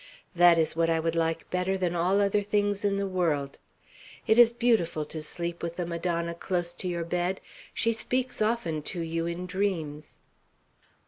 That 0.35 0.57
is 0.57 0.75
what 0.75 0.89
I 0.89 0.99
would 0.99 1.13
like 1.13 1.47
better 1.51 1.77
than 1.77 1.93
all 1.95 2.19
other 2.21 2.41
things 2.41 2.83
in 2.83 2.97
the 2.97 3.05
world. 3.05 3.59
It 4.25 4.39
is 4.39 4.51
beautiful 4.51 5.05
to 5.05 5.21
sleep 5.21 5.61
with 5.61 5.75
the 5.75 5.85
Madonna 5.85 6.33
close 6.33 6.73
to 6.73 6.87
your 6.87 7.03
bed. 7.05 7.39
She 7.71 7.93
speaks 7.93 8.41
often 8.41 8.81
to 8.81 9.01
you 9.01 9.27
in 9.27 9.45
dreams." 9.45 10.17